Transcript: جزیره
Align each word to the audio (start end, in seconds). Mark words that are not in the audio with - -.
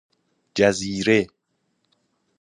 جزیره 0.55 1.27